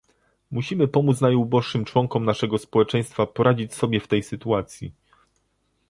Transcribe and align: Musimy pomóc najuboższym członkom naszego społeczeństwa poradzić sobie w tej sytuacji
Musimy 0.51 0.87
pomóc 0.87 1.21
najuboższym 1.21 1.85
członkom 1.85 2.25
naszego 2.25 2.57
społeczeństwa 2.57 3.25
poradzić 3.27 3.73
sobie 3.73 3.99
w 3.99 4.07
tej 4.07 4.23
sytuacji 4.23 4.93